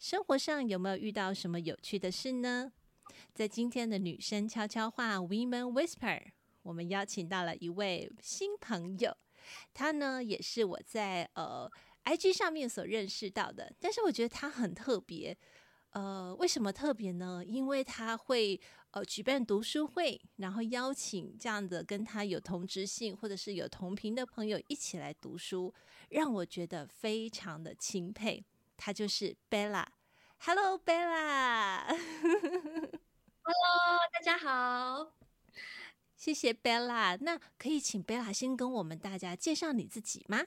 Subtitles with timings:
[0.00, 2.72] 生活上有没有遇到什么有趣的事呢？
[3.34, 6.22] 在今天的女生悄悄话 Women Whisper，
[6.62, 9.14] 我们邀请到了一位新朋友，
[9.74, 11.70] 她呢也是我在呃
[12.04, 15.36] IG 上面所认识到的，但是我觉得她很特别，
[15.90, 17.44] 呃，为什么特别呢？
[17.46, 18.58] 因为她会
[18.92, 25.74] 呃举办读书会，然后邀请这样的跟她有同质性或者是有同频的朋友一起来读书，
[26.08, 28.42] 让我觉得非常的钦佩。
[28.80, 29.84] 她就是 Bella。
[30.38, 31.84] Hello，Bella。
[33.42, 35.12] Hello，大家好。
[36.16, 37.18] 谢谢 Bella。
[37.20, 40.46] 那可以请 Bella 先跟我们大家介绍你自己吗？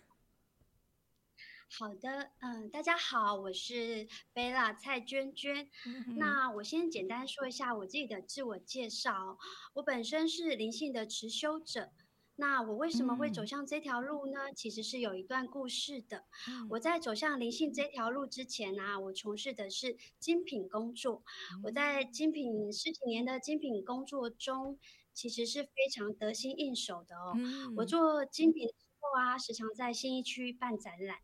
[1.69, 5.69] 好的，嗯，大家好，我是 Bella 蔡娟娟。
[5.85, 9.37] 嗯、那我先简单说一下我自己的自我介绍。
[9.73, 11.91] 我本身是灵性的持修者。
[12.35, 14.49] 那我为什么会走向这条路呢？
[14.49, 16.25] 嗯、其实是有一段故事的。
[16.49, 21.23] 嗯、我在走向灵性这条路之前啊，我从事的是精品工作。
[21.53, 24.79] 嗯、我在精品十几年的精品工作中，
[25.13, 27.33] 其实是非常得心应手的哦。
[27.35, 31.19] 嗯、我做精品的时候啊，时常在新一区办展览。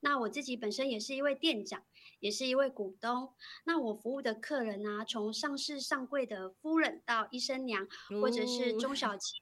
[0.00, 1.82] 那我自己本身也是一位店长，
[2.20, 3.32] 也是一位股东。
[3.64, 9.41] 那我服务的客人啊，从上市上柜的夫人到医生娘，哦、或者是中小企业。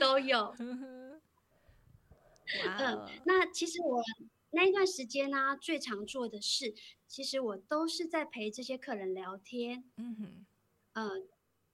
[0.00, 1.20] 都有， 嗯，
[3.24, 4.02] 那其实我
[4.50, 6.74] 那一段时间呢，啊，最常做的事，
[7.06, 9.84] 其实我都是在陪这些客人聊天。
[9.96, 10.46] 嗯哼，
[10.92, 11.22] 呃，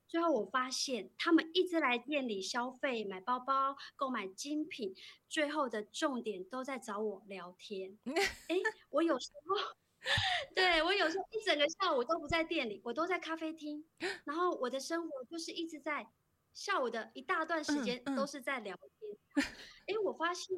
[0.07, 4.95] 最后我发现他们一直来店里消费、买包包、购买精品，
[5.29, 7.99] 最后的重点都在找我聊天。
[8.49, 8.57] 哎，
[8.91, 9.57] 我有时候，
[10.55, 13.85] 对，我有时候一整个下午都不在店里，我都在咖啡厅，
[14.25, 16.07] 然后我的生活就是一直在。
[16.55, 20.57] 下午的一大段时间都是在聊天，哎、嗯嗯欸，我发现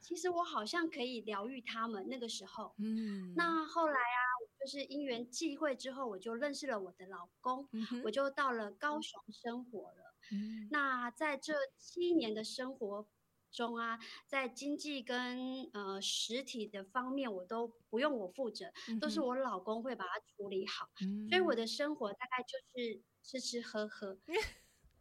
[0.00, 2.08] 其实我好像可以疗愈他们。
[2.08, 4.20] 那个时候，嗯，那后来啊，
[4.60, 10.14] 就是因缘际会之后，我就认识了我的老公，嗯、我就到了高雄生活了。
[10.32, 13.06] 嗯，那在这七年的生活
[13.50, 20.88] 中啊，在经济跟呃实体的方面，我都不用我负责，嗯、都是我老公会把它处理好。
[21.00, 24.18] 嗯，所以我的生活大概就是吃吃喝喝。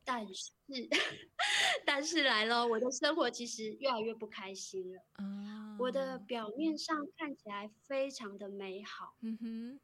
[0.03, 0.51] 嗯但是，
[1.85, 5.01] 但是来了，我的生活其实越来越不开心了。
[5.13, 5.81] Oh.
[5.81, 9.79] 我的表面上看起来非常的美好，嗯哼、mm，hmm.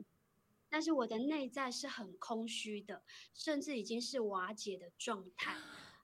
[0.00, 0.04] 嗯，
[0.70, 3.02] 但是我的内在是很空虚的，
[3.34, 5.56] 甚至已经是瓦解的状态。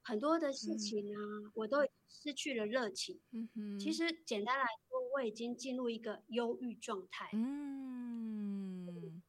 [0.02, 1.50] 很多的事情呢、啊，mm hmm.
[1.54, 1.78] 我都
[2.08, 3.20] 失去了热情。
[3.30, 3.80] 嗯哼、mm，hmm.
[3.82, 7.30] 其实简单来说，我已经进入一个忧郁状态。
[7.32, 9.22] 嗯、mm，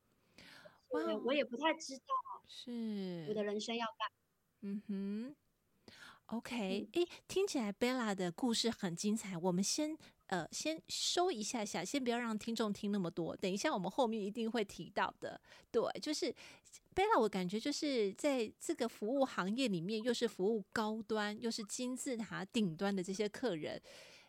[0.90, 1.14] 我、hmm.
[1.14, 1.24] wow.
[1.28, 2.04] 我也不太知道
[2.48, 4.10] 是我的人生要干。
[4.66, 5.36] 嗯哼
[6.28, 9.38] ，OK，诶，听起来 Bella 的故事很精彩。
[9.38, 9.98] 我们先
[10.28, 13.36] 呃先收一下下，先不要让听众听那么多。
[13.36, 15.40] 等一下我们后面一定会提到的。
[15.70, 16.34] 对，就是
[16.96, 23.82] Bella，我感觉就是在这个服务行业里面，又是服务高端，又是金字塔顶端的这些客人。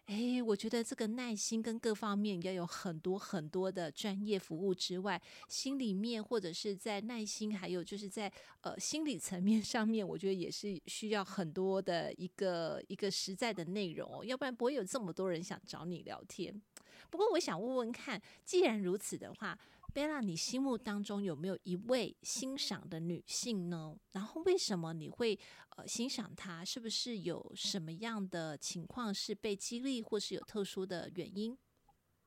[0.07, 16.61] 哎，我觉得这个耐心跟各方面要有很多很多的专业服务之外，心里面或者是在耐心，还有就是在呃心理层面上面，我觉得也是需要很多的一个一个实在的内容哦，要不然不会有这么多人想找你聊天。
[17.09, 19.59] 不过我想问问看，既然如此的话。
[19.95, 23.97] Bella，你心目当中有没有一位欣赏的女性呢？
[24.11, 25.39] 然后为什么你会
[25.77, 26.65] 呃欣赏她？
[26.65, 31.57] 是不是有什么样的情况是被激励，或是有特殊的原因？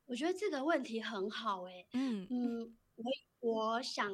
[0.06, 1.88] 我觉得这个问题很好哎、欸。
[1.92, 3.12] 嗯嗯，我
[3.42, 4.10] 我想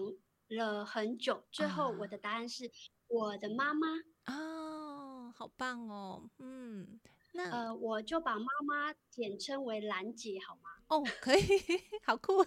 [0.48, 2.72] 了很久，最后我的答案是
[3.08, 3.88] 我的妈妈。
[4.34, 6.28] 哦，好棒哦。
[6.40, 7.00] 嗯，
[7.34, 10.72] 那呃，我就把妈妈简称为兰姐好吗？
[10.88, 11.42] 哦，可以，
[12.04, 12.44] 好酷。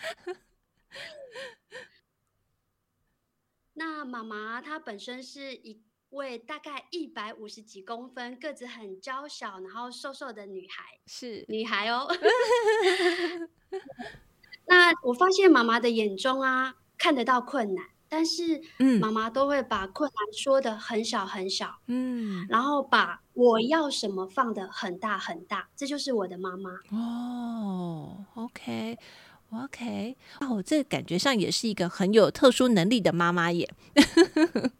[3.74, 5.80] 那妈妈她本身是一
[6.10, 12.08] 位大概一百五十几公分、个子很娇小、然后瘦瘦的女孩，是女孩哦。
[14.66, 18.60] 那我发现妈妈的眼中啊，看得到困难，但是
[19.00, 26.72] 妈妈都会把困难说的很小很小，嗯，然后把我要什么放的很大很大，这就是我的妈妈。
[26.90, 28.98] 哦，OK。
[29.52, 33.68] OK，哦，这感觉上也是一个很有特殊能力的妈妈耶，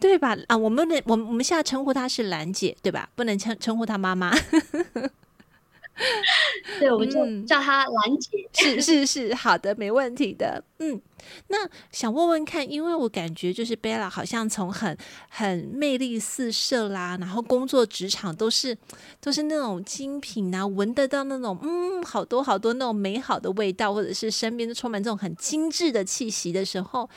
[0.00, 0.36] 对吧？
[0.48, 3.08] 啊，我们的我们我们现在称呼她是兰姐，对吧？
[3.14, 4.32] 不能称称呼她妈妈。
[6.80, 8.30] 对，我们就叫她兰姐。
[8.64, 10.62] 嗯、是是是，好的，没问题的。
[10.78, 11.00] 嗯，
[11.48, 14.96] 那想问问看，因为我感觉就是 Bella 好像从很
[15.28, 18.76] 很魅力四射啦，然后工作职场都是
[19.20, 27.08] 都是那种精品啊，闻得到那种嗯好多好多那种美好的味道，或者是身边都充满这种很精致的气息的时候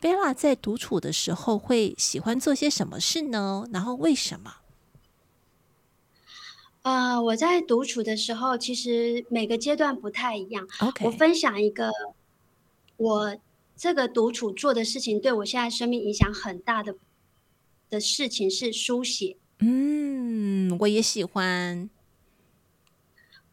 [0.00, 3.64] ，Bella 在独处的时候会喜欢做些什么事呢？
[3.72, 4.52] 然后为什么？
[6.84, 10.68] 呃，我在独处的时候，其实每个阶段不太一样。
[11.02, 11.90] 我分享一个，
[12.98, 13.36] 我
[13.74, 16.94] 这个独处做的事情，对我现在生命影响很大的
[17.88, 19.38] 的事情是书写。
[19.60, 21.88] 嗯，我也喜欢。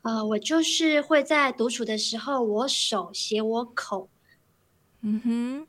[0.01, 4.09] 呃，我就是会在独处的时候，我手写我口。
[4.99, 5.67] 嗯哼。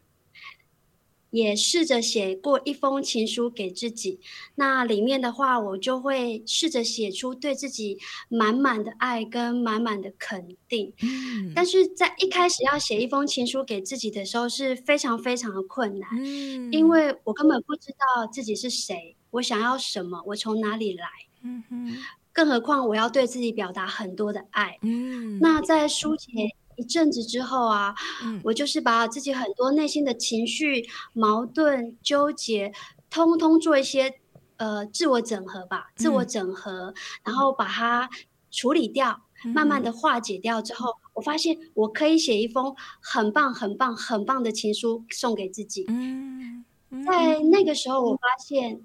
[1.32, 4.20] 也试着写过一封情书给自己，
[4.56, 7.98] 那里面的话，我就会试着写出对自己
[8.28, 10.92] 满满的爱跟满满的肯定。
[11.02, 21.06] 嗯，但是在一开始要写一封情书给自己的时候是非常非常的困难，嗯，因为我根本不知道自己是谁，我想要什么，我从哪里来，
[21.42, 21.96] 嗯哼，
[22.30, 26.28] 更何况我要对自己表达很多的爱，嗯，那在书写。
[26.76, 32.72] 一阵子之后啊，嗯，我就是把自己很多内心的情绪、矛盾、纠结，
[33.10, 34.14] 通通做一些
[34.56, 38.08] 呃自我整合吧，自我整合，然后把它
[38.50, 45.84] 处理掉，慢慢的化解掉之后，我发现我可以写一封很棒、很棒、很棒的情书送给自己。
[45.88, 46.64] 嗯，
[47.06, 48.80] 在那个时候，我发现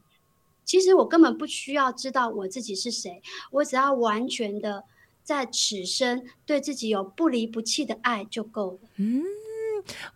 [0.65, 4.83] 其实我根本不需要知道我自己是谁，我只要完全的。
[5.27, 8.79] 在此生对自己有不离不弃的爱就够了。
[8.95, 9.21] 嗯，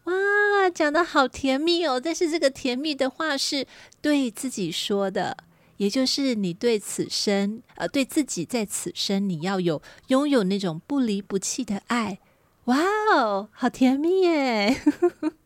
[0.06, 2.00] 哇，讲得好甜蜜哦！
[2.02, 3.68] 但是这个甜蜜的话是
[4.02, 5.36] 对自己说的，
[5.75, 12.19] 也就是你对此生，呃，对自己在此生你要有拥有那种不离不弃的爱。
[12.66, 12.78] 哇
[13.14, 14.78] 哦，好甜蜜耶！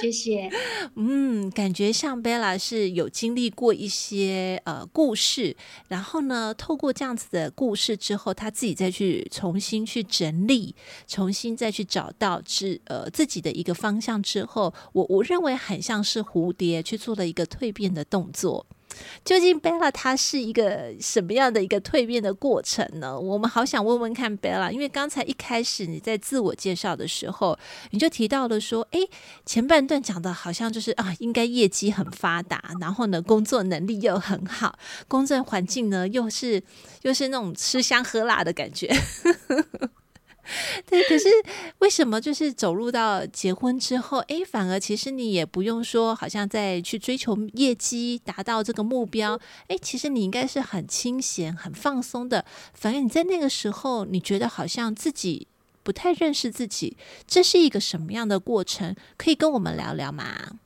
[0.00, 0.50] 谢谢。
[0.96, 5.56] 嗯，感觉像 Bella 是有经历过一些呃故事，
[5.88, 10.74] 然后呢，透过这样子的故事之后，他自己再去重新去整理，
[11.06, 18.66] 重新再去找到自呃自己的一个方向之后，我我认为很像是蝴蝶去做了一个蜕变的动作。
[19.24, 23.18] 究竟 Bella 她是一个什么样的一个蜕变的过程呢？
[23.18, 27.58] 我们好想问问看 Bella，因为刚才一开始你在自我介绍的时候，
[27.90, 29.08] 你就提到了说，诶，
[29.44, 34.78] 前半段讲的好像就是啊，应该业绩很发达，然后呢，工作能力又很好，
[35.08, 36.62] 工作环境呢又是
[37.02, 38.94] 又是那种吃香喝辣的感觉。
[40.86, 41.28] 对，可是
[41.78, 49.38] 为什么就是走入到结婚之后，哎，反而其实你也不用说，好像在去追求业绩，达到这个目标，
[49.68, 52.44] 哎，其实你应该是很清闲、很放松的。
[52.72, 55.46] 反而你在那个时候，你觉得好像自己
[55.82, 56.96] 不太认识自己，
[57.26, 58.94] 这是一个什么样的过程？
[59.16, 60.58] 可以跟我们聊聊吗？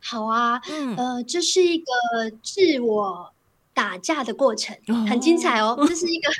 [0.00, 1.84] 好啊，嗯，呃，这是一个
[2.42, 3.32] 自我
[3.74, 4.76] 打架的过程，
[5.08, 6.32] 很精彩哦，这是一个。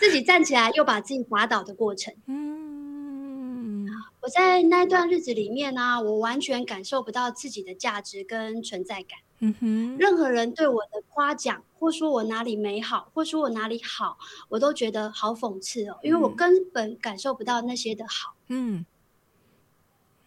[0.00, 2.14] 自己站起来又把自己打倒的过程。
[2.24, 3.86] 嗯，
[4.22, 9.18] 我在那段日子里面呢、啊，我完全感受不到自己的价值跟存在感。
[9.40, 14.16] 嗯哼，任何人对我的夸奖，或说我哪里美好，或说我哪里好，
[14.48, 18.34] 我都觉得好讽刺哦，因为我根本感受不到那些的好。
[18.48, 18.86] 嗯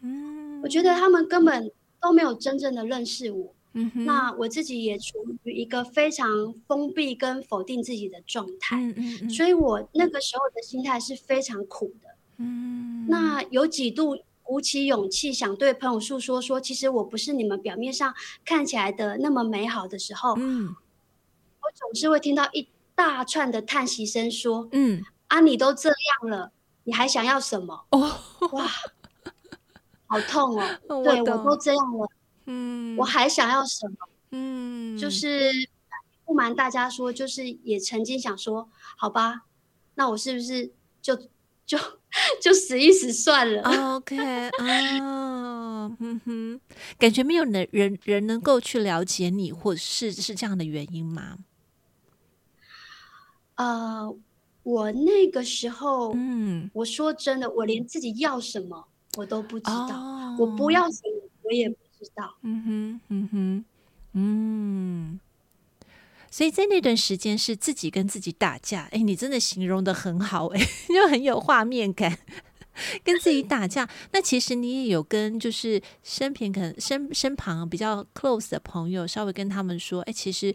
[0.01, 3.55] 嗯，我觉得他们根本都没有真正的认识我。
[3.73, 12.09] 嗯哼，那我自己也处于一个非常封闭跟否定自己的状态，嗯嗯嗯，所以我那个时候的心态是非常苦的。
[12.37, 18.13] 嗯，那有几度鼓起勇气想对朋友诉说说，其实我不是你们表面上
[18.43, 26.51] 看起来的那么美好的时候，嗯，我总是会听到一大串的叹息声，说，嗯，啊，你都这样了，
[26.83, 27.85] 你还想要什么？
[27.89, 27.99] 哦，
[28.51, 28.67] 哇，
[30.05, 32.07] 好痛哦， 我对，我都这样了。
[32.45, 33.95] 嗯，我还想要什么？
[34.31, 35.51] 嗯，就是
[36.25, 39.45] 不瞒大家说，就是也曾经想说，好吧，
[39.95, 40.71] 那我是不是
[41.01, 41.15] 就
[41.65, 41.77] 就
[42.41, 43.61] 就死一死算了
[43.95, 46.59] ？OK，哦，嗯哼，
[46.97, 51.37] 感觉没有人人人能够去了解你，或是是这样的原因吗？
[53.55, 54.15] 呃，
[54.63, 61.71] 我那个时候，嗯，我说真的，我连自己要什么我都不知道，哦，我不要什么，我也。
[62.41, 63.65] 嗯哼，嗯哼，
[64.13, 65.19] 嗯，
[66.29, 68.89] 所以在那段时间是自己跟自己打架。
[68.91, 72.17] 哎，你真的形容得很好，哎， 就很有画面感。
[73.03, 80.51] 跟自己打架，那其实你也有跟就是身边可能身身旁比较 close 的朋友，稍微跟他们说，哎，其实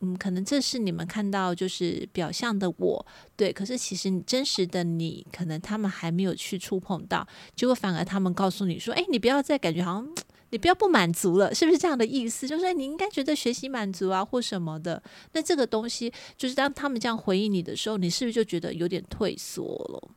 [0.00, 10.06] 嗯，可能这是你们看到就是表象的我，对，可是其实真实的你，可能他们还没有去触碰到，结果反而他们告诉你说，哎，你不要再感觉好像
[10.54, 12.46] 你不要不满足了，是不是这样的意思？
[12.46, 15.02] 就是你应该觉得学习满足啊，或什么的。
[15.32, 20.10] 那这个东西，就是当他们这样回应你的时候，你是不是就觉得有点退缩了？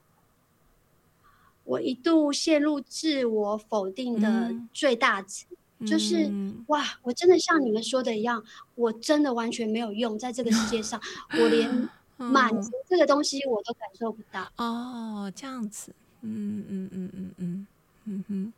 [1.64, 5.46] 我一度陷入自我否定的最大值，
[5.80, 8.44] 嗯、就是、嗯、哇，我真的像你们说的一样，
[8.76, 11.02] 我真的完全没有用，在这个世界上，
[11.34, 14.48] 我连满足这个东西我都感受不到。
[14.58, 15.92] 哦，这样子，
[16.22, 17.68] 嗯嗯嗯嗯嗯
[18.06, 18.54] 嗯哼。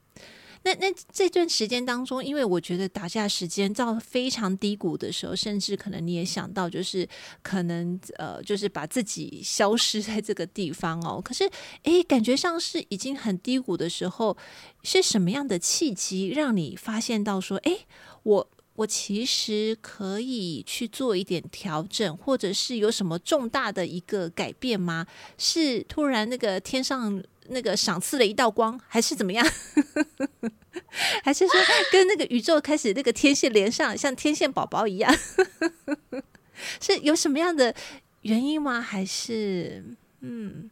[0.64, 7.08] 那那这段时间当中，因为我觉得打架时间到非常低谷的时候，甚至可能你也想到，就是
[7.42, 11.22] 可能呃，就是把自己消失在这个地方哦。
[11.24, 11.50] 可是，
[11.84, 14.36] 诶，感觉上是已经很低谷的时候，
[14.84, 17.88] 是什么样的契机让你发现到说，诶，
[18.24, 25.08] 我我其实可以去做一点调整，或者是有什么重大的一个改变吗？
[25.38, 27.24] 是突然那个天上。
[27.50, 29.46] 那个赏赐了一道光，还是怎么样？
[31.24, 31.54] 还是说
[31.92, 35.14] 跟那个宇宙开始那个天线连上，像天线宝宝一样？
[36.82, 37.74] 是有什么样的
[38.22, 38.82] 原因吗？
[38.82, 39.84] 还是
[40.22, 40.70] 嗯，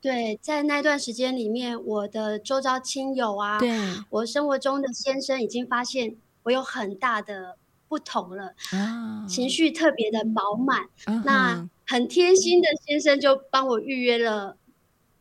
[0.00, 3.70] 对，在那段时间里面，我的周遭亲友啊，对，
[4.10, 7.56] 我生活中的先生已经发现我有很大的
[7.88, 10.82] 不同了，啊、情绪特别的饱满。
[11.04, 14.56] 啊、那很贴心的先生就帮我预约了。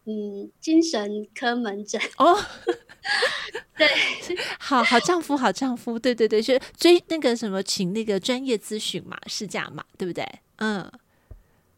[0.09, 2.35] 嗯，精神科门诊 哦，
[3.77, 3.87] 对，
[4.59, 10.27] 好好丈夫，好丈夫，对对对，是追那个什么，请那个专业咨询嘛，是这样嘛，对不对？
[10.55, 10.91] 嗯，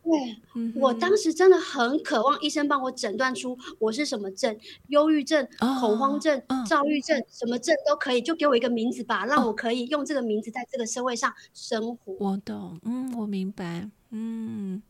[0.01, 0.11] 对，
[0.55, 4.57] 嗯、我当时真的很渴望医生帮我诊断出我是什么症，
[4.87, 12.13] 忧郁症、哦、恐慌症、哦、躁郁症，什么症都可以，就给我一个名字吧，让我可以用这个名字在这个社会上生活。
[12.17, 14.81] 我懂，嗯，我明白，嗯。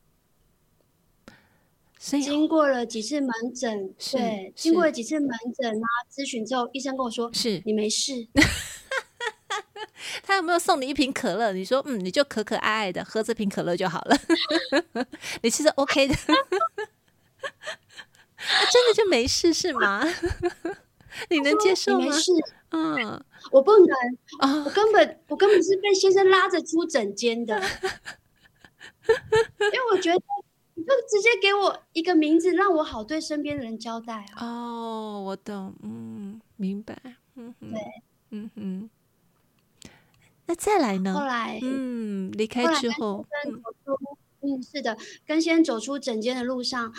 [2.01, 8.27] 经过了几次门诊，对，经过了几次门诊啊咨询之后，医生跟我说：“是你没事。
[10.23, 11.53] ”他有没有送你一瓶可乐？
[11.53, 14.17] 你说：“嗯，你就可可爱爱的喝这瓶可乐就好了。
[15.43, 16.35] ”你其实 OK 的， 真
[18.87, 20.03] 的就没事是吗？
[21.29, 22.05] 你能接受吗？
[22.07, 22.31] 没事，
[22.71, 23.95] 嗯，我不能
[24.39, 27.61] 啊，我根本我根本是被先生拉着出诊间的，
[29.07, 30.19] 因为我觉得。
[30.81, 34.45] 就直接给我一个名字，让我好对身边的人交代啊！
[34.45, 36.97] 哦，我懂，嗯，明白，
[37.35, 37.79] 嗯哼，对，
[38.31, 38.89] 嗯哼。
[40.45, 41.13] 那再来呢？
[41.13, 43.61] 后来，嗯，离开之后，嗯，
[44.41, 46.91] 嗯，是的，跟先生走出诊间的路上，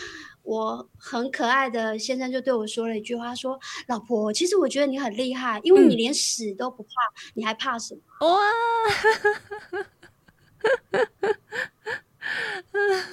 [0.43, 3.59] 我很可爱的先生就对我说了一句话，说
[3.89, 8.39] ：“老婆，其实我觉得你很厉害，因为你连死都不怕，嗯、你还怕什么？”哇！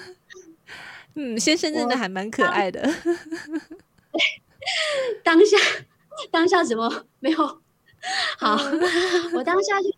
[1.21, 2.79] 嗯，先生真的还蛮可爱的。
[5.21, 5.57] 当下，
[6.31, 7.37] 当下怎么没有？
[8.37, 8.55] 好，
[9.33, 9.97] 我当下就觉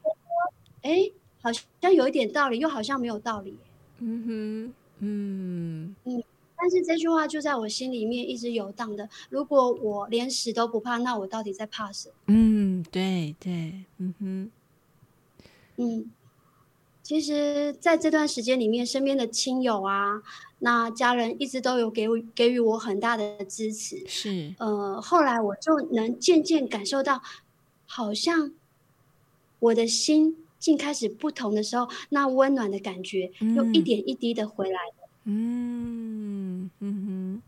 [0.81, 1.11] 得，哎，
[1.43, 3.55] 好像有一点道理，又好像没有道理。
[3.99, 6.23] 嗯哼，嗯嗯。
[6.57, 9.07] 但是这句话就在我心里面一直游荡的。
[9.29, 12.15] 如果我连死都不怕，那我到底在怕什么？
[12.27, 14.51] 嗯，对对，嗯哼，
[15.77, 16.11] 嗯。
[17.11, 20.23] 其实，在这段时间里面，身边的亲友啊，
[20.59, 24.01] 那家人一直都有给我给予我很大的支持。
[24.07, 27.21] 是，呃，后来我就能渐渐感受到，
[27.85, 28.53] 好像
[29.59, 35.09] 我的心竟开始不同的时候，那温暖的感觉又一点一滴的回来了。
[35.25, 37.41] 嗯嗯嗯哼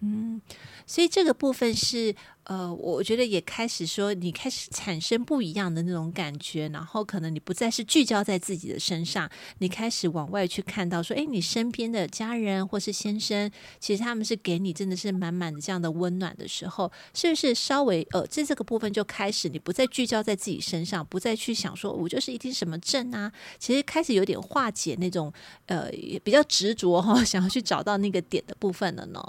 [0.00, 0.40] 嗯，
[0.86, 2.14] 所以这个部分是。
[2.44, 25.32] 呃，我觉得也开始说，你开始产生不一样的那种感觉，然后可能你不再是聚焦在自己的身上，你开始往外去看到，说，哎，你身边的家人或是先生，其实他们是给你真的是满满的这样的温暖的时候，是不是稍微呃，在这个部分就开始，你不再聚焦在自己身上，不再去想说我就是一定什么症啊，其实开始有点化解那种
[25.64, 25.90] 呃
[26.22, 29.20] 比较执着哈、想要去找到那个点的部分了呢。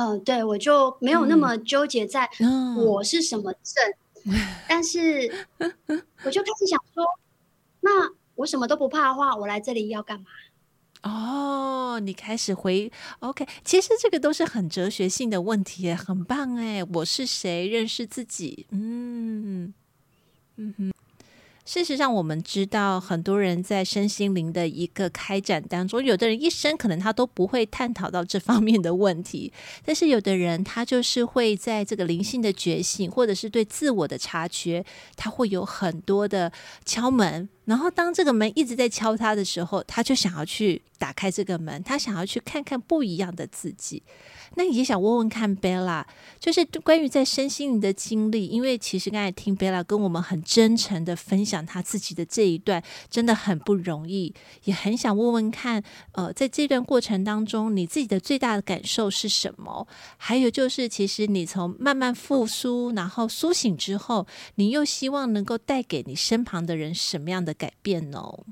[0.00, 2.26] 嗯、呃，对，我就没有那么纠结在
[2.78, 3.84] 我是什么症，
[4.24, 4.32] 嗯、
[4.66, 5.30] 但是
[6.24, 7.04] 我就开始想说，
[7.80, 10.26] 那我什么都不怕的话，我来这里要干嘛？
[11.02, 17.68] 哦，你开始回 OK，其实这个都是很哲学性的问题，很棒哎，我是谁？
[17.68, 19.74] 认识自己，嗯
[20.56, 20.92] 嗯哼。
[21.72, 29.52] 事实上，我们知道很多人在身心灵的一个开展当中，有的人一生可能他都不会探讨到这方面的问题，
[29.84, 34.84] 但是有的人他就是会在这个灵性的觉醒，或者是对自我的察觉，
[35.14, 36.50] 他会有很多的
[36.84, 37.48] 敲门。
[37.70, 44.02] 然后，当这个门一直在敲他的时候，他就想要去打开这个门，他想要去看看不一样的自己。
[44.56, 46.04] 那也想问问看，Bella，
[46.40, 54.34] 就是关于在身心灵的经历，因为其实刚才听 Bella 跟我们很真诚的分享他自己的这一段，真的很不容易，
[54.64, 59.86] 也很想问问看，呃，在这段过程当中，你自己的最大的感受是什么？
[60.16, 68.46] 还有就是，其实你从慢慢复苏，然后苏醒之后，你又希望能够带给你身旁的人什么样的改变哦？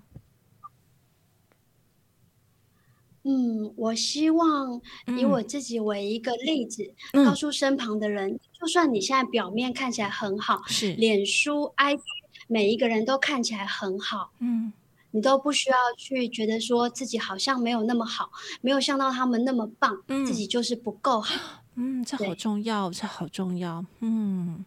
[3.25, 4.81] 嗯，我希望
[5.19, 12.01] 以我自己为一个例子，嗯、告诉身旁的人，就算你现在表面看起来很好，是脸书、IG，
[12.47, 14.73] 每一个人都看起来很好，嗯，
[15.11, 21.35] 你都不需要去觉得说自己好像没有那么好，没有像到他们那么棒，嗯、自己就是不够好。
[21.81, 23.85] 嗯，这好重要，这好重要。
[24.01, 24.65] 嗯，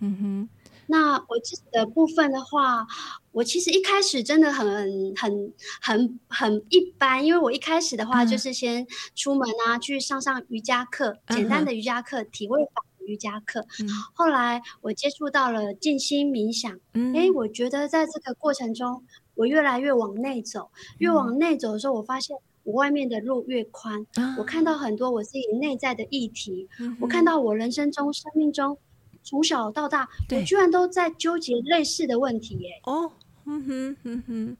[0.00, 0.48] 嗯哼。
[0.86, 2.86] 那我自己的部分的话，
[3.32, 13.66] 我其实一开始真的很很很很一般，因为我一开始的话就是先出门啊，去上上瑜伽课，简单的瑜伽课，体位法的瑜伽课。
[14.12, 16.78] 后来我接触到了静心冥想，
[17.14, 24.06] 哎，我觉得在这个过程中，我越来越往内走，越往内走的时候，我发现我外面的路越宽，
[24.38, 26.68] 我看到很多我自己内在的议题，
[27.00, 28.78] 我看到我人生中、生命中。
[29.24, 32.80] 从小到大，我居然都在纠结类似的问题耶！
[32.84, 33.10] 哦，
[33.46, 34.56] 嗯哼，嗯哼，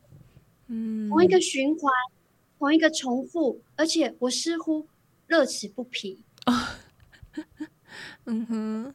[0.68, 1.92] 嗯，同一个循环，
[2.58, 4.88] 同一个重复，而且我似乎
[5.26, 6.22] 乐此不疲。
[6.46, 6.52] 哦，
[8.24, 8.94] 嗯哼，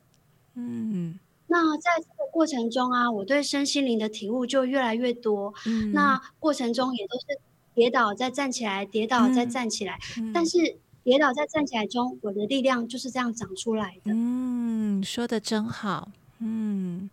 [0.55, 1.19] 嗯。
[1.47, 5.53] 那在这个过程中啊，我对身心灵的体悟就越来越多。
[5.67, 7.39] 嗯，那过程中也都是
[7.75, 10.77] 跌倒再站起来，跌倒再站起来，嗯，但是。
[11.03, 14.11] 跌倒在站起来中，我的力量就是这样长出来的。
[14.13, 16.11] 嗯，说的真好。
[16.39, 17.09] 嗯，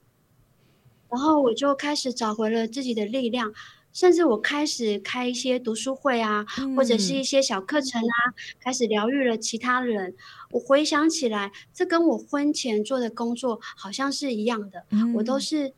[1.09, 3.53] 然后我就开始找回了自己的力量，
[3.92, 8.18] 甚至我开始开一些读书会啊，嗯、或者是一些小课程啊，
[8.61, 10.14] 开始疗愈了其他人。
[10.51, 14.85] 我回想起来，这跟我婚前做的工作好像是一样的。
[14.90, 15.72] 嗯、我都是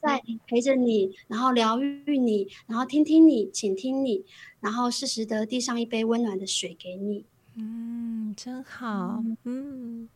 [0.00, 4.24] 在陪着你，然后疗愈你，然后听听你，倾听你，
[4.60, 7.24] 然后适时的递上一杯温暖的水给你。
[7.60, 9.20] 嗯，真好。
[9.42, 10.08] 嗯，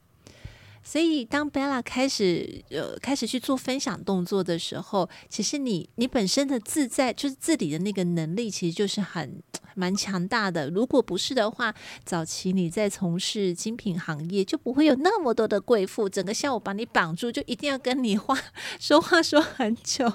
[0.83, 9.43] 所以当 Bella 开始呃开始去做分享动作的时候，其实你你本身的自在就是自理的那个能力，其实就是很
[9.75, 10.71] 蛮强大的。
[10.71, 11.75] 如果不是的话，
[12.05, 18.39] 早期你在从事精品行业，就不会有那么多的贵妇整个下午把你绑住，就一定要跟你话
[18.79, 20.13] 说话说很久。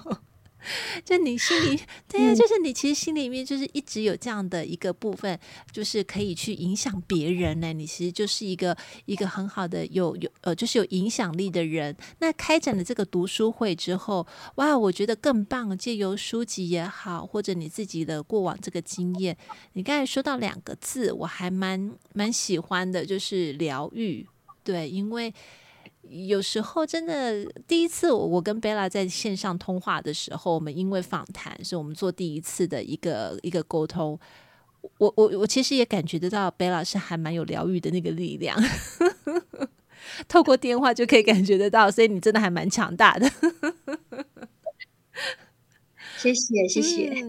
[1.05, 5.39] 就你心里，对呀、啊，就是你其实心里面就是一直有这样的一个部分，
[5.71, 7.71] 就是可以去影响别人呢。
[7.71, 11.95] 你其实就是一个一个很好的有有呃，就是有影响力的人。
[12.19, 15.77] 那开展了这个读书会之后，哇，我觉得更棒。
[15.77, 19.37] 借由书籍也好，或者你自己的过往这个经验，
[19.73, 24.27] 你刚才说到两个字，我还蛮蛮喜欢的，就是疗愈。
[24.63, 25.33] 对，因为。
[26.09, 34.19] 有时候真的，第一次我跟贝拉在线上通话的时候，我们因为访谈，是我们做第一次的一个一个沟通。
[34.99, 38.57] 我我我其实也感觉得到贝拉是还蛮有疗愈的那个力量，
[40.29, 43.29] 透过电话就可以感觉得到，所以你真的还蛮强大的。
[46.33, 47.23] 谢谢谢谢、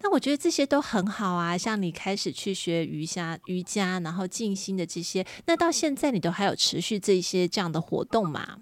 [0.00, 8.58] 那我觉得这些都很好啊，像你开始去学瑜伽、瑜伽，然后静心的这些，那到现在你都还有持续这些这样的活动吗？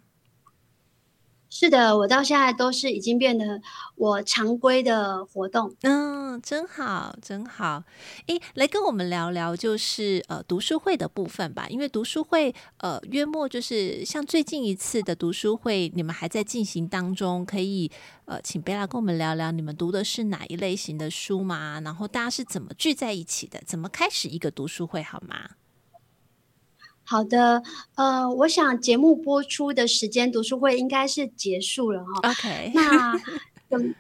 [1.51, 3.61] 是的，我到现在都是已经变得
[3.97, 5.75] 我常规的活动。
[5.83, 7.83] 嗯，真好，真好。
[8.27, 11.67] 诶，来跟我们聊聊，就是呃读书会的部分吧。
[11.71, 17.91] 因为读书会呃约莫就是像最近一次的读书会，你们还在进行当中，可以
[18.27, 21.81] 呃请贝拉跟我们聊聊，你们读的是哪一类型的书吗？
[21.83, 23.59] 然后大家是怎么聚在一起的？
[23.67, 25.51] 怎么开始一个读书会好吗？
[27.11, 27.63] 好的，
[27.95, 32.31] 呃，我想节目播出的时间，读书会应该是结束了哈。
[32.31, 33.19] OK，那
[33.71, 33.95] 怎么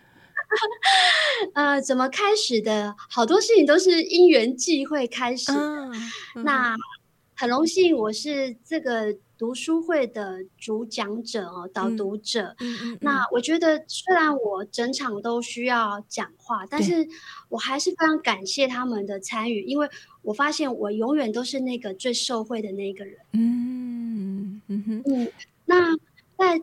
[1.55, 2.94] 呃怎么开始的？
[3.09, 5.59] 好多事情都是因缘际会开始的。
[5.59, 5.90] Uh,
[6.35, 6.77] uh, 那
[7.38, 9.16] 很荣幸，我是这个。
[9.38, 12.57] 读书会的主讲者哦，导读者。
[12.59, 17.07] 嗯嗯嗯、那我觉得，虽然我整场都需要讲话，但是
[17.48, 19.88] 我还是非常感谢他们的参与，因为
[20.22, 23.16] 我发现我永远都是那个最受惠的那个人。
[23.31, 25.31] 嗯嗯哼嗯。
[25.66, 25.96] 那
[26.37, 26.61] 在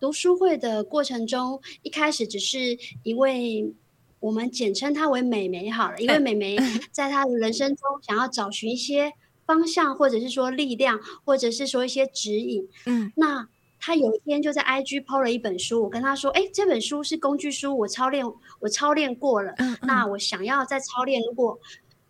[0.00, 3.72] 读书会的过程中，一开始只是一位，
[4.18, 6.56] 我们简称她为美眉好了，一位美眉
[6.90, 9.12] 在她的人生中想要找寻一些
[9.46, 12.68] 方向，或者是说力量，或者是说一些指引。
[12.86, 18.26] 嗯，那他有一天就在 IG PO 了一本书，我跟他说：“哎，这本书是工具书，我操练，
[18.58, 19.52] 我操练过了。
[19.58, 21.58] 嗯嗯，那我想要再操练，如果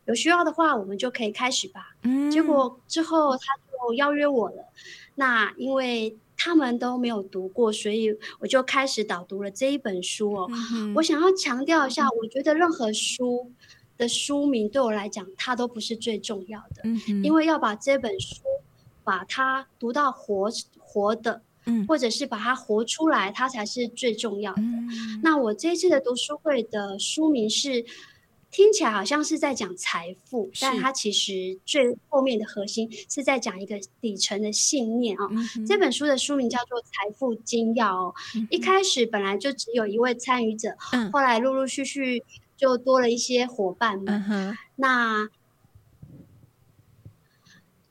[0.07, 3.45] 有需要的话，我们就可以开始吧。”嗯，结果之后他
[3.89, 4.73] 就邀约我了。
[5.17, 10.49] 那因为他们都没有读过，所以我就开始导读了这一本书哦。
[10.73, 13.51] 嗯、我想要强调一下，我觉得任何书
[13.97, 18.43] 的书名对我来讲，它都不是最重要的，嗯、因为要把这本书
[19.05, 24.63] 把它读到活活的，嗯、或者是把它活出来，它才是最重要的。
[24.63, 27.85] 嗯、那我这一次的读书会的书名是。
[28.49, 35.29] 听起来好像是在讲财富，但它其实最后面的核心是在讲一个底层的信念哦。
[35.31, 38.15] 嗯、这本书的书名叫做《财富精要》哦。
[38.35, 42.23] 嗯、一开始本来就只有一位参与者，嗯、后来陆陆续续
[42.57, 44.03] 就多了一些伙伴
[44.77, 45.29] 那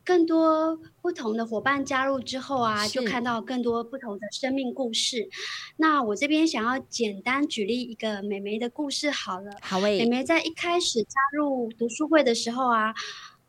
[0.03, 5.27] 更多不同的伙伴加入之后啊，就看到更多不同的生命故事。
[5.77, 9.51] 那我这边想要简单举例一个美眉的故事好了。
[9.61, 12.93] 好诶，美眉在一开始加入读书会的时候啊，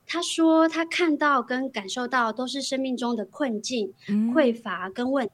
[0.07, 5.33] 她说她看到跟感受到都是生命中的困境、嗯、匮乏跟问题。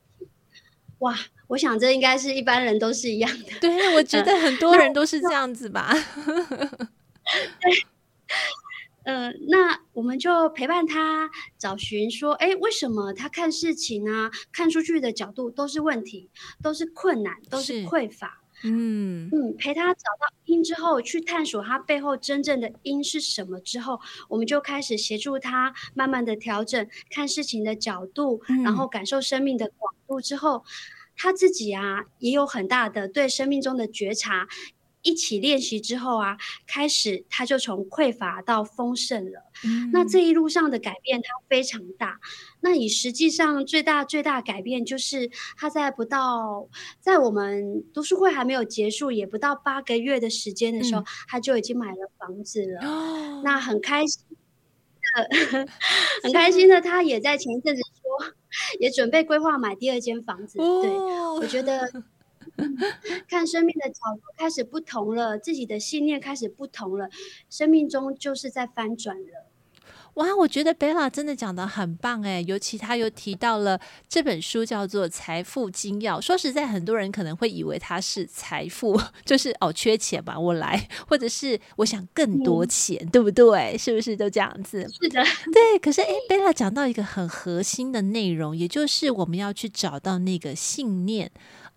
[0.98, 1.16] 哇，
[1.48, 3.58] 我想这应该是一般人都是一样的。
[3.60, 5.92] 对，我觉得很多人都是这样子吧。
[7.60, 7.72] 对。
[9.04, 11.28] 呃，那我们就陪伴他
[11.58, 16.30] 找寻，说，哎，为什么他看事情啊，看出去的角度都是问题，
[16.62, 18.38] 都是困难，都是匮乏。
[18.64, 30.64] 嗯嗯，陪他找到因之后，去探索他背后真正的因是什么之后，我们就开始协助他慢慢的调整看事情的角度，嗯、然后感受生命的广度之后，
[31.16, 34.48] 他自己啊也有很大的对生命中的觉察。
[35.04, 39.50] 一起练习之后啊，开始他就从匮乏到丰盛了。
[39.64, 42.20] 嗯、那这一路上的改变，他非常大。
[42.60, 46.68] 那以实际上最大最大改变，就是他在不到
[47.00, 52.88] 在我们读书会还没有结束，也不到八个月的时间的时候，嗯、他就已经买了房子了。
[52.88, 54.22] 哦、那很开心
[55.16, 55.66] 的，
[56.22, 57.91] 很开心的，他也在前一阵子说，
[58.78, 60.60] 也准备规划买第二间房子。
[60.60, 60.90] 哦、对，
[61.40, 61.90] 我觉得。
[63.28, 67.08] 看生命的角度开始不同了，自己的信念开始不同了，
[67.48, 69.41] 生命中就是在翻转了。
[70.14, 76.18] 哇，我觉得贝拉真的讲的很棒哎，尤其他又提到了这本书叫做《财富精要》。
[76.20, 83.76] 说实在，很多人可能会以为它是财富， 就是哦缺钱吧，我来，或者是我想更多钱，嗯、对不对？
[83.78, 84.86] 是不是都这样子？
[85.00, 85.78] 是的，对。
[85.80, 91.30] 可是哎，贝拉讲到一个很核心的内容，也就是我们要去找到那个信念。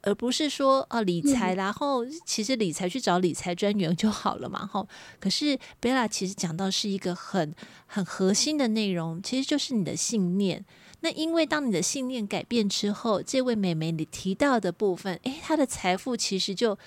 [0.05, 4.87] 而不是说啊理财，然后其实理财去找理财专员就好了嘛，哈。
[5.19, 7.53] 可是贝拉其实讲到是一个很
[7.87, 10.63] 很核心的内容，其实就是你的信念。
[11.01, 16.77] 那因为当你的信念改变之后，这位美眉你提到的部分，诶，她的财富其实就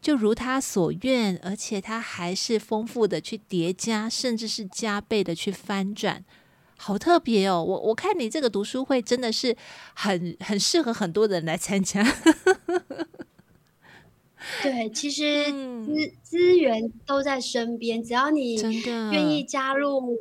[0.00, 6.24] 就如她所愿，而且她还是丰富的去叠加，甚至是加倍的去翻转。
[6.86, 7.64] 好特别哦！
[7.64, 9.56] 我我看你这个读书会真的是
[9.92, 12.00] 很很适合很多人来参加。
[14.62, 15.46] 对，其实
[15.84, 18.54] 资资源都在身边，只要你
[19.10, 20.16] 愿意加入，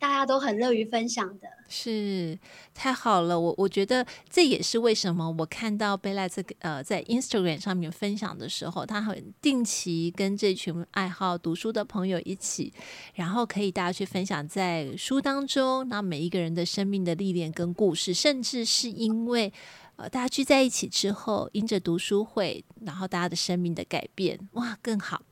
[0.00, 1.46] 大家都很乐于分享的。
[1.68, 2.38] 是
[2.74, 12.72] 太好了，我我觉得这也是为什么我看到贝拉这个呃在 Instagram 上面分享的时候，他很定期跟这群爱好读书的朋友一起，
[13.14, 19.52] 然后可以大家去分享在书当中，那每一个人的生命的历练跟故事，甚至是因为
[19.96, 25.22] 呃大家聚在一起之后，因着读书会，然后大家的生命的改变，哇，更好。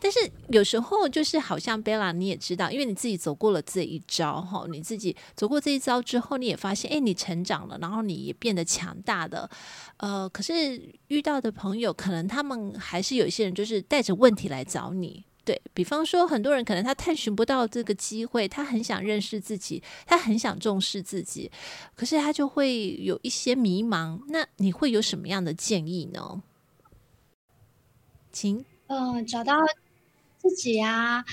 [0.00, 9.48] 但是有时候就是好像贝拉，你也知道，因为你自己走过了这一招哈，你自己走过这一招之后，你也发现，哎，你成长了，然后你也变得强大的。
[9.98, 15.24] 呃，可是遇到的朋友，可能他们还是有一些人，就是带着问题来找你。
[15.44, 21.50] 对，比方说，很多人可能他探寻不到这个机会，他很想认识自己，他很想重视自己，
[21.94, 24.20] 可是他就会有一些迷茫。
[24.28, 26.42] 那你会有什么样的建议呢？
[28.32, 28.64] 请。
[28.88, 29.54] 嗯，找到
[30.38, 31.24] 自己啊，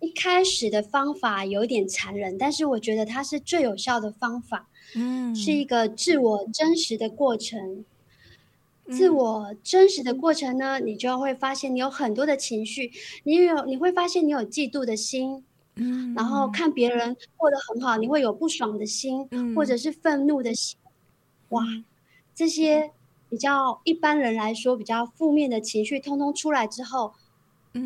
[0.00, 4.68] 一开始的方法有点残忍，但是我觉得它是最有效的方法。
[4.94, 7.84] 嗯，是一个自我真实的过程。
[8.86, 12.92] 嗯、自我真实的过程呢，你就会发现你有很多的情绪，
[13.24, 20.76] 你有你会发现你有嫉妒的心，嗯，然后看别人过得很好，你会有不爽的心，嗯、或者是愤怒的心。
[21.48, 21.64] 哇，
[22.32, 22.92] 这些
[23.28, 27.12] 比较一般人来说比较负面的情绪，通通出来之后。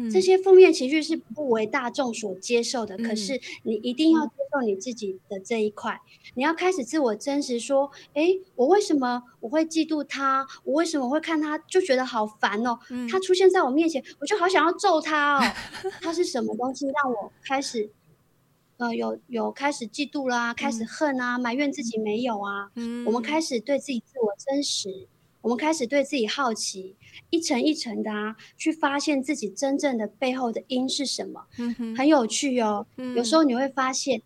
[0.09, 10.47] 这些负面情绪是不为大众所接受的，嗯、可是你一定要接受你自己的这一块，嗯、你要开始自我真实说，哎，我为什么我会嫉妒他？
[10.63, 12.79] 我为什么会看他就觉得好烦哦？
[12.91, 15.55] 嗯、他出现在我面前，我就好想要揍他哦。
[16.01, 17.91] 他是什么东西让我开始，
[18.77, 22.71] 呃，有有开始嫉妒啦、啊，开始恨啊，埋怨自己没有啊？
[22.77, 25.09] 嗯、我们开始对自己自我真实，
[25.43, 26.97] 我们开始对自己好奇。
[27.31, 32.87] 一层一层的啊，去发现自己真正的背后的因是什么，嗯、很有趣哦。
[32.97, 34.23] 嗯、有时候你会发现，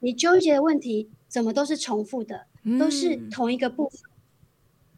[0.00, 4.00] 你纠结的问题怎么都是重复的，嗯、都是同一个部分。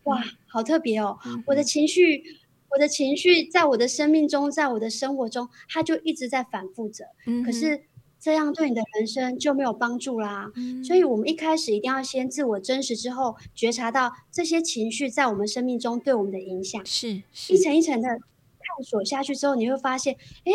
[0.04, 1.18] 哇，好特别哦！
[1.26, 2.24] 嗯、我的情绪，
[2.70, 7.04] 我的情绪，在我的生命中，在我的生活中，它就一直在反复着。
[7.26, 7.82] 嗯、可是。
[8.20, 10.52] 这样对你的人生就没有帮助啦。
[10.54, 16.84] 嗯、所以，我们一开始一定要先自我真实，之后觉察到这些情绪在我们生命中对我们的影响。
[16.84, 20.52] 是，是一层一层的探索下去之后，你会发现，哎，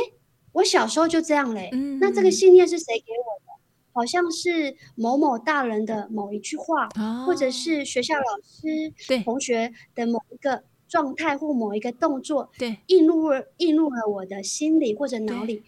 [0.52, 1.70] 我小时候就这样嘞。
[1.74, 3.60] 嗯、那这个信念是谁给我的？
[3.92, 15.64] 好像是某某大人的某一句话，哦、或者是学校老师、对同学的某一个状态或某一个动作，对，映入映入了我的心里或者脑里，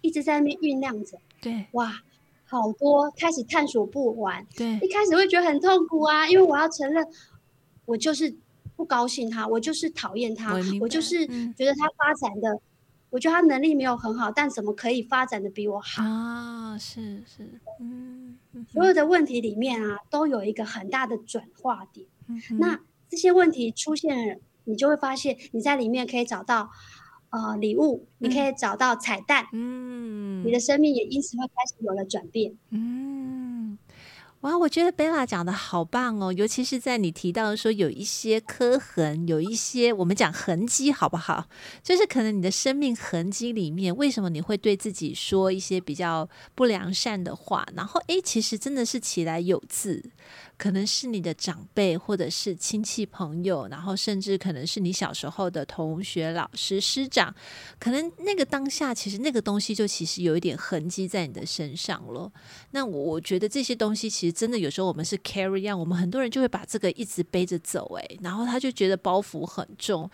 [0.00, 1.18] 一直在那边酝酿着。
[1.46, 1.92] 对，哇，
[2.44, 4.44] 好多开始探索不完。
[4.56, 7.06] 对，一开始会觉得很痛苦啊，因为我要承认，
[7.84, 8.36] 我就是
[8.74, 12.60] 不高兴他，我就是讨厌他，我，我就是觉得他发展的，嗯、
[13.10, 16.76] 我觉得他能力没有很好，但怎么可以发展的比我好啊？
[16.76, 18.36] 是是，嗯，
[18.72, 22.04] 所有的问题里面啊，都有一个很大的转化点。
[22.26, 26.70] 嗯、那这些问题出现了，你就会发现你在里面可以找到。
[27.36, 33.76] 呃，礼物，你可以找到彩蛋，嗯，你的生命也因此会开始有了转变，嗯，
[34.40, 41.46] 哇，我觉得贝拉讲的好棒哦，尤其是在你提到说有一些刻痕，有一些我们讲痕迹，好不好？
[41.82, 47.66] 就是可能你的生命痕迹里面，为什么你会对自己说一些比较不良善的话？
[47.74, 50.02] 然后，诶，其实真的是起来有字。
[50.58, 57.34] 可能是你的长辈，或者是亲戚朋友，然后甚至可能是你小时候的同学、老师、师长，
[57.78, 62.30] 可能那个当下，其实那个东西就其实有一点痕迹在你的身上了。
[62.70, 70.10] 那我觉得这些东西其实真的有时候我们是 carry on，我们很多人就会把这个一直背着走，诶，然后他就觉得包袱很重。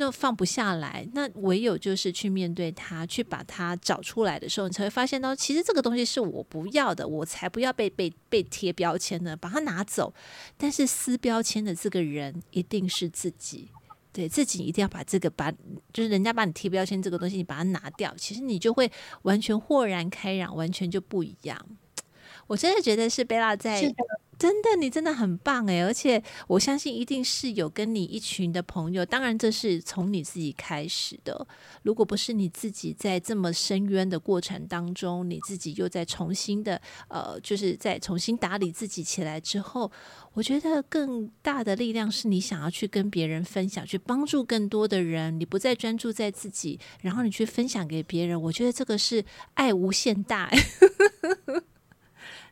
[0.00, 10.14] 那放不下来，那唯有就是去面对它，去把它找出来的时候，你才会发现到，其实这个东西是我不要的，我才不要被被被贴标签呢，把它拿走。
[10.56, 13.68] 但是撕标签的这个人一定是自己，
[14.12, 15.50] 对自己一定要把这个把，
[15.92, 18.88] 就是人家把你贴标签这个东西，你把它拿掉，其实你就会
[19.22, 21.60] 完全豁然开朗，完全就不一样。
[22.46, 23.92] 我真的觉得是贝拉在。
[24.38, 31.46] 真的，你真的很棒诶，而且我相信一定是有跟你一群的朋友，当然这是从你自己开始的。
[31.82, 39.90] 如果不是你自己在这么深渊的过程当中，你自己又在重新的呃，就是在重新打理自己起来之后，
[40.34, 45.38] 我觉得更大的力量是你想要去跟别人分享，去帮助更多的人。
[45.40, 49.24] 你不再专注在自己，然后你去分享给别人，我觉得这个是
[49.54, 50.48] 爱无限大。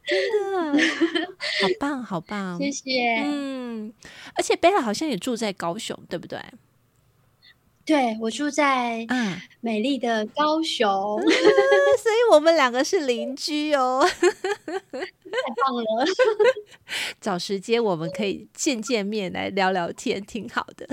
[0.07, 0.87] 真的，
[1.61, 3.17] 好棒，好棒，谢谢。
[3.25, 3.93] 嗯，
[4.35, 6.41] 而且贝拉好像也住在高雄，对不对？
[7.85, 10.89] 对，我住在嗯美丽的高雄，
[11.21, 11.23] 嗯，
[12.03, 14.05] 所以我们两个是邻居哦。
[14.21, 16.07] 太棒了，
[17.21, 20.87] 找时间我们可以见见面来聊聊天，挺好的。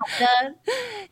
[0.00, 0.54] 好的，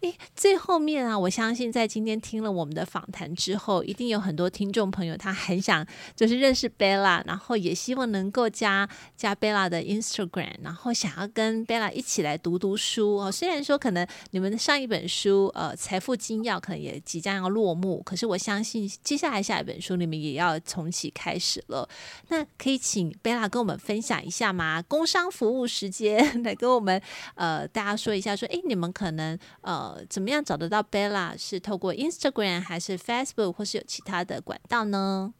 [0.01, 13.33] 诶，最后面啊，我相信在今天听了我们的访谈之后，一定有很多听众朋友他很想就是认识贝拉，然后也希望能够加加贝拉的 Instagram，然后想要跟贝拉一起来读读书哦。
[13.33, 21.89] 虽然说可能你们的上一本书呃财富精要可能也即将要落幕，可是我相信接下来下一本书你们也要重启开始了。
[22.29, 24.81] 那可以请贝拉跟我们分享一下吗？
[24.83, 27.03] 工商服务时间 来跟我们
[27.35, 31.35] 呃大家说一下说，诶，你们可能呃怎么样找得到贝拉？
[31.37, 35.35] 是透过 Instagram 还是 Facebook，或是有其他的管道呢？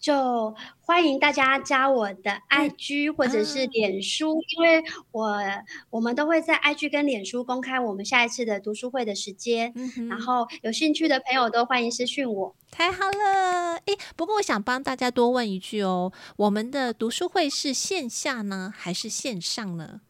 [0.00, 5.38] 就欢迎大家加我的 IG 或者是脸书，嗯、因为我
[5.88, 12.54] 我们都会在 IG 跟脸书公开我们下一次的读书会的时间，嗯、然后有兴趣的朋友都欢迎私讯我。
[12.70, 20.02] 太好了，诶，不过我想帮大家多问一句哦，我们的读书会是线下呢，还是线上呢？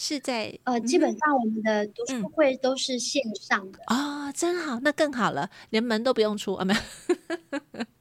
[0.00, 3.80] 是在呃，基本上我们的读书会都是线上的。
[3.86, 6.80] 啊、嗯哦，真好，那更好了，连门都不用出啊，没有。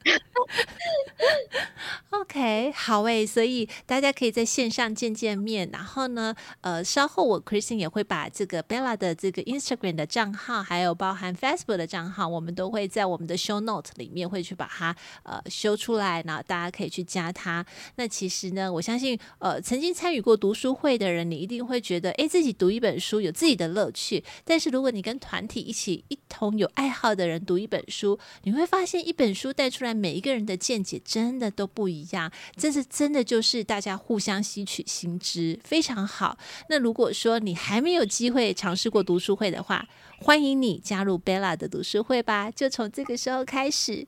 [2.10, 5.70] OK，好诶，所以大家可以在线上见见面。
[5.72, 17.66] 然后呢，呃，稍后我 Christine 也会把这个 Bella 的这个 Instagram 的账号，还有包含 Facebook 的账号，我们都会在我们的 Show Note 里面会去把它呃修出来，然后大家可以去加他。
[17.96, 24.24] 那其实呢，我相信呃曾经参与过读书会的人，你一定会觉得，诶，自己读一本书有自己的乐趣。
[24.44, 32.32] 但是如果你跟团体一起一同有爱好的人读一本书，你会发现一本书带出来每一个人的见解真的都不一样。
[32.56, 36.38] 这是真的，就是大家互相吸取新知，非常好。
[36.70, 39.88] 那如果说你还没有机会尝试过读书会的话，
[40.20, 44.08] 欢迎你加入 Bella 的读书会吧，就从这个时候开始。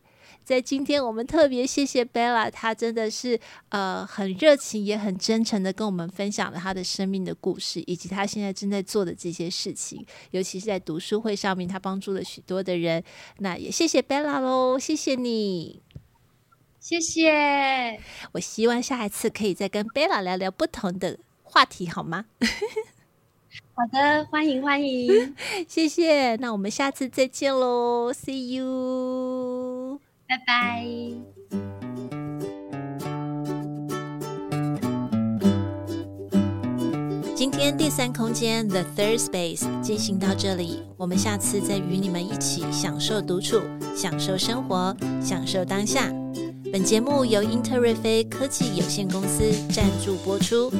[0.50, 13.04] 在今天，我们特别谢谢 Bella，她真的是呃很热情也很真诚的跟我们分享了她的生命的故事，以及她现在正在做的这些事情，尤其是在读书会上面，她帮助了许多的人。
[13.38, 15.84] 那也谢谢 Bella 喽，谢谢你。
[16.80, 18.00] 谢谢，
[18.32, 22.26] 我希望下一次可以再跟 Bella 聊聊不同的话题，好吗？
[23.76, 25.36] 好的，欢迎欢迎，
[25.70, 26.36] 谢谢。
[26.38, 29.79] 那我们下次再见喽，See you，
[30.30, 30.86] 拜拜。
[37.36, 43.60] 今天第三空间 The Third Space 进行到这里，我们下次再与你们一起享受独处，
[43.96, 46.13] 享受生活，享受当下。
[46.72, 50.72] 本节目由英特瑞飞科技有限公司赞助播出。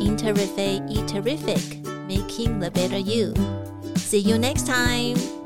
[0.00, 3.34] 英特瑞飞，E Terrific，Making the Better You。
[3.96, 5.43] See you next time.